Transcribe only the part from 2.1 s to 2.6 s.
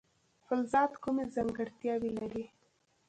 لري.